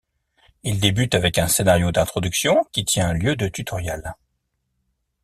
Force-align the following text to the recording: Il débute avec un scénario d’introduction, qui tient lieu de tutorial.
Il 0.63 0.79
débute 0.79 1.13
avec 1.13 1.37
un 1.37 1.47
scénario 1.47 1.91
d’introduction, 1.91 2.65
qui 2.71 2.85
tient 2.85 3.13
lieu 3.13 3.35
de 3.35 3.47
tutorial. 3.47 4.15